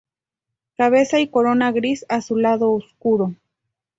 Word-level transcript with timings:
Cabeza 0.77 1.19
y 1.19 1.27
corona 1.29 1.71
gris 1.71 2.07
azulado 2.09 2.71
oscuro. 2.71 3.35